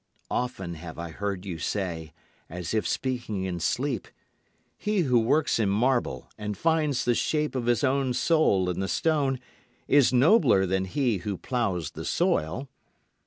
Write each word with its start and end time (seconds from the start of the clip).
Often 0.31 0.73
have 0.81 0.97
I 0.97 1.09
heard 1.11 1.45
you 1.45 1.59
say, 1.59 2.11
as 2.49 2.73
if 2.73 2.87
speaking 2.87 3.43
in 3.43 3.59
sleep, 3.59 4.07
"He 4.75 5.01
who 5.01 5.19
works 5.19 5.59
in 5.59 5.69
marble, 5.69 6.27
and 6.39 6.57
finds 6.57 7.05
the 7.05 7.13
shape 7.13 7.53
of 7.53 7.67
his 7.67 7.83
own 7.83 8.13
soul 8.15 8.67
in 8.71 8.79
the 8.79 8.87
stone, 8.87 9.39
is 9.87 10.11
nobler 10.11 10.65
than 10.65 10.85
he 10.85 11.17
who 11.17 11.37
ploughs 11.37 11.91
the 11.91 12.03
soil. 12.03 12.67